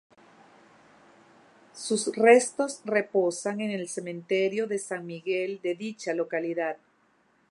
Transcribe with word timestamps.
Sus 1.73 2.07
restos 2.15 2.81
reposan 2.85 3.61
en 3.61 3.69
el 3.69 3.87
Cementerio 3.87 4.65
de 4.65 4.79
San 4.79 5.05
Miguel 5.05 5.59
de 5.61 5.75
dicha 5.75 6.15
localidad. 6.15 6.77